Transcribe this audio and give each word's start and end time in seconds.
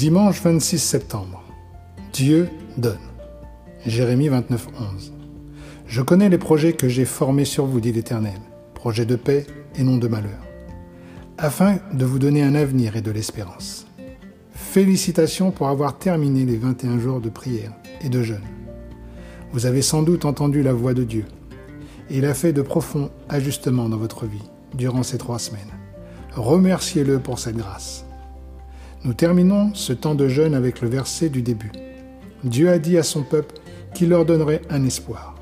Dimanche 0.00 0.40
26 0.40 0.78
septembre. 0.78 1.42
Dieu 2.14 2.48
donne. 2.78 2.96
Jérémie 3.84 4.28
29, 4.28 4.68
11. 4.94 5.12
Je 5.86 6.00
connais 6.00 6.30
les 6.30 6.38
projets 6.38 6.72
que 6.72 6.88
j'ai 6.88 7.04
formés 7.04 7.44
sur 7.44 7.66
vous, 7.66 7.80
dit 7.80 7.92
l'Éternel, 7.92 8.40
projets 8.72 9.04
de 9.04 9.16
paix 9.16 9.46
et 9.76 9.82
non 9.82 9.98
de 9.98 10.08
malheur, 10.08 10.40
afin 11.36 11.80
de 11.92 12.06
vous 12.06 12.18
donner 12.18 12.42
un 12.42 12.54
avenir 12.54 12.96
et 12.96 13.02
de 13.02 13.10
l'espérance. 13.10 13.86
Félicitations 14.54 15.50
pour 15.50 15.68
avoir 15.68 15.98
terminé 15.98 16.46
les 16.46 16.56
21 16.56 16.98
jours 16.98 17.20
de 17.20 17.28
prière 17.28 17.74
et 18.00 18.08
de 18.08 18.22
jeûne. 18.22 18.48
Vous 19.52 19.66
avez 19.66 19.82
sans 19.82 20.02
doute 20.02 20.24
entendu 20.24 20.62
la 20.62 20.72
voix 20.72 20.94
de 20.94 21.04
Dieu. 21.04 21.26
Il 22.08 22.24
a 22.24 22.32
fait 22.32 22.54
de 22.54 22.62
profonds 22.62 23.10
ajustements 23.28 23.90
dans 23.90 23.98
votre 23.98 24.24
vie 24.24 24.48
durant 24.72 25.02
ces 25.02 25.18
trois 25.18 25.38
semaines. 25.38 25.60
Remerciez-le 26.32 27.18
pour 27.18 27.38
cette 27.38 27.58
grâce. 27.58 28.06
Nous 29.02 29.14
terminons 29.14 29.72
ce 29.72 29.94
temps 29.94 30.14
de 30.14 30.28
jeûne 30.28 30.54
avec 30.54 30.82
le 30.82 30.88
verset 30.88 31.30
du 31.30 31.40
début. 31.40 31.72
Dieu 32.44 32.68
a 32.68 32.78
dit 32.78 32.98
à 32.98 33.02
son 33.02 33.22
peuple 33.22 33.54
qu'il 33.94 34.10
leur 34.10 34.26
donnerait 34.26 34.60
un 34.68 34.84
espoir, 34.84 35.36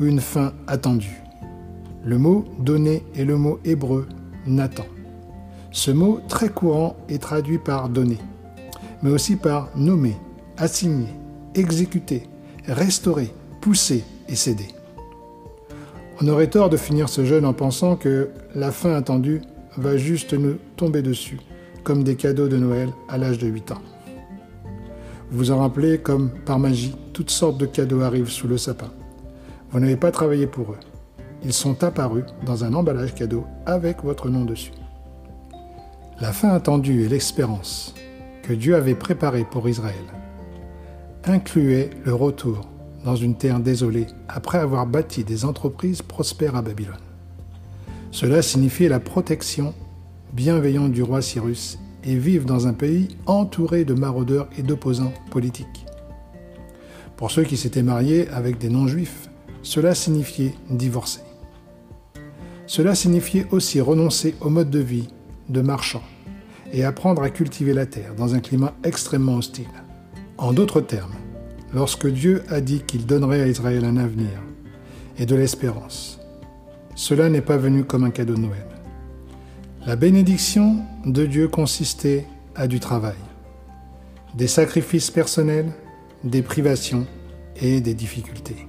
une 0.00 0.20
fin 0.20 0.54
attendue. 0.66 1.22
Le 2.04 2.16
mot 2.16 2.46
donner 2.58 3.02
est 3.14 3.26
le 3.26 3.36
mot 3.36 3.60
hébreu 3.66 4.08
Nathan. 4.46 4.86
Ce 5.72 5.90
mot 5.90 6.20
très 6.26 6.48
courant 6.48 6.96
est 7.10 7.20
traduit 7.20 7.58
par 7.58 7.90
donner, 7.90 8.18
mais 9.02 9.10
aussi 9.10 9.36
par 9.36 9.68
nommer, 9.76 10.16
assigner, 10.56 11.12
exécuter, 11.54 12.22
restaurer, 12.66 13.30
pousser 13.60 14.04
et 14.26 14.36
céder. 14.36 14.68
On 16.22 16.28
aurait 16.28 16.48
tort 16.48 16.70
de 16.70 16.78
finir 16.78 17.10
ce 17.10 17.26
jeûne 17.26 17.44
en 17.44 17.52
pensant 17.52 17.96
que 17.96 18.30
la 18.54 18.72
fin 18.72 18.94
attendue 18.94 19.42
va 19.76 19.98
juste 19.98 20.32
nous 20.32 20.56
tomber 20.76 21.02
dessus, 21.02 21.40
comme 21.84 22.02
des 22.02 22.16
cadeaux 22.16 22.48
de 22.48 22.56
Noël 22.56 22.88
à 23.08 23.18
l'âge 23.18 23.38
de 23.38 23.46
8 23.46 23.72
ans. 23.72 23.82
Vous 25.30 25.38
vous 25.38 25.50
en 25.50 25.58
rappelez, 25.58 25.98
comme 25.98 26.30
par 26.30 26.58
magie, 26.58 26.96
toutes 27.12 27.30
sortes 27.30 27.58
de 27.58 27.66
cadeaux 27.66 28.00
arrivent 28.00 28.30
sous 28.30 28.48
le 28.48 28.58
sapin. 28.58 28.90
Vous 29.70 29.78
n'avez 29.78 29.96
pas 29.96 30.10
travaillé 30.10 30.46
pour 30.46 30.72
eux. 30.72 30.78
Ils 31.44 31.52
sont 31.52 31.84
apparus 31.84 32.24
dans 32.46 32.64
un 32.64 32.72
emballage 32.74 33.14
cadeau 33.14 33.44
avec 33.66 34.02
votre 34.02 34.28
nom 34.28 34.44
dessus. 34.44 34.72
La 36.20 36.32
fin 36.32 36.50
attendue 36.50 37.02
et 37.02 37.08
l'espérance 37.08 37.94
que 38.42 38.52
Dieu 38.52 38.76
avait 38.76 38.94
préparée 38.94 39.44
pour 39.44 39.68
Israël 39.68 39.94
incluaient 41.24 41.90
le 42.04 42.14
retour 42.14 42.68
dans 43.04 43.16
une 43.16 43.36
terre 43.36 43.60
désolée 43.60 44.06
après 44.28 44.58
avoir 44.58 44.86
bâti 44.86 45.24
des 45.24 45.44
entreprises 45.44 46.02
prospères 46.02 46.56
à 46.56 46.62
Babylone. 46.62 46.94
Cela 48.10 48.42
signifiait 48.42 48.88
la 48.88 49.00
protection 49.00 49.74
bienveillante 50.34 50.90
du 50.90 51.04
roi 51.04 51.22
Cyrus 51.22 51.78
et 52.02 52.16
vivre 52.16 52.44
dans 52.44 52.66
un 52.66 52.72
pays 52.72 53.16
entouré 53.26 53.84
de 53.84 53.94
maraudeurs 53.94 54.48
et 54.58 54.62
d'opposants 54.62 55.12
politiques. 55.30 55.86
Pour 57.16 57.30
ceux 57.30 57.44
qui 57.44 57.56
s'étaient 57.56 57.84
mariés 57.84 58.28
avec 58.30 58.58
des 58.58 58.68
non-juifs, 58.68 59.30
cela 59.62 59.94
signifiait 59.94 60.54
divorcer. 60.68 61.20
Cela 62.66 62.96
signifiait 62.96 63.46
aussi 63.52 63.80
renoncer 63.80 64.34
au 64.40 64.50
mode 64.50 64.70
de 64.70 64.80
vie 64.80 65.08
de 65.48 65.60
marchand 65.60 66.02
et 66.72 66.82
apprendre 66.82 67.22
à 67.22 67.30
cultiver 67.30 67.72
la 67.72 67.86
terre 67.86 68.16
dans 68.16 68.34
un 68.34 68.40
climat 68.40 68.74
extrêmement 68.82 69.36
hostile. 69.36 69.70
En 70.36 70.52
d'autres 70.52 70.80
termes, 70.80 71.14
lorsque 71.72 72.08
Dieu 72.08 72.42
a 72.48 72.60
dit 72.60 72.80
qu'il 72.80 73.06
donnerait 73.06 73.42
à 73.42 73.46
Israël 73.46 73.84
un 73.84 73.96
avenir 73.96 74.42
et 75.16 75.26
de 75.26 75.36
l'espérance, 75.36 76.18
cela 76.96 77.28
n'est 77.28 77.40
pas 77.40 77.56
venu 77.56 77.84
comme 77.84 78.02
un 78.02 78.10
cadeau 78.10 78.34
de 78.34 78.40
Noël. 78.40 78.73
La 79.86 79.96
bénédiction 79.96 80.78
de 81.04 81.26
Dieu 81.26 81.46
consistait 81.46 82.26
à 82.54 82.66
du 82.66 82.80
travail, 82.80 83.18
des 84.34 84.46
sacrifices 84.46 85.10
personnels, 85.10 85.74
des 86.24 86.40
privations 86.40 87.06
et 87.60 87.82
des 87.82 87.92
difficultés. 87.92 88.66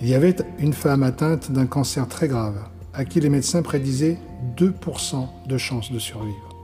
Il 0.00 0.08
y 0.08 0.16
avait 0.16 0.34
une 0.58 0.72
femme 0.72 1.04
atteinte 1.04 1.52
d'un 1.52 1.66
cancer 1.66 2.08
très 2.08 2.26
grave, 2.26 2.58
à 2.92 3.04
qui 3.04 3.20
les 3.20 3.28
médecins 3.28 3.62
prédisaient 3.62 4.18
2% 4.56 5.28
de 5.46 5.58
chances 5.58 5.92
de 5.92 6.00
survivre. 6.00 6.56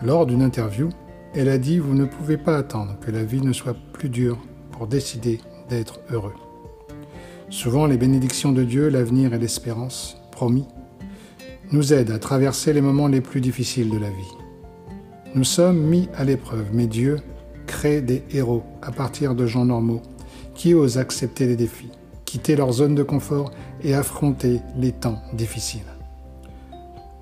Lors 0.00 0.24
d'une 0.24 0.40
interview, 0.40 0.88
elle 1.34 1.50
a 1.50 1.58
dit 1.58 1.78
Vous 1.78 1.94
ne 1.94 2.06
pouvez 2.06 2.38
pas 2.38 2.56
attendre 2.56 2.96
que 3.02 3.10
la 3.10 3.24
vie 3.24 3.42
ne 3.42 3.52
soit 3.52 3.76
plus 3.92 4.08
dure 4.08 4.38
pour 4.70 4.86
décider 4.86 5.38
d'être 5.68 6.00
heureux. 6.10 6.34
Souvent, 7.50 7.84
les 7.84 7.98
bénédictions 7.98 8.52
de 8.52 8.64
Dieu, 8.64 8.88
l'avenir 8.88 9.34
et 9.34 9.38
l'espérance, 9.38 10.16
promis, 10.32 10.64
nous 11.72 11.92
aide 11.92 12.10
à 12.10 12.18
traverser 12.18 12.72
les 12.72 12.80
moments 12.80 13.08
les 13.08 13.20
plus 13.20 13.40
difficiles 13.40 13.90
de 13.90 13.98
la 13.98 14.08
vie. 14.08 14.36
Nous 15.34 15.44
sommes 15.44 15.80
mis 15.80 16.08
à 16.16 16.24
l'épreuve, 16.24 16.66
mais 16.72 16.86
Dieu 16.86 17.18
crée 17.66 18.00
des 18.00 18.24
héros 18.32 18.64
à 18.82 18.90
partir 18.90 19.34
de 19.34 19.46
gens 19.46 19.64
normaux 19.64 20.02
qui 20.54 20.74
osent 20.74 20.98
accepter 20.98 21.46
les 21.46 21.56
défis, 21.56 21.90
quitter 22.24 22.56
leur 22.56 22.72
zone 22.72 22.94
de 22.94 23.04
confort 23.04 23.52
et 23.82 23.94
affronter 23.94 24.60
les 24.76 24.92
temps 24.92 25.22
difficiles. 25.32 25.80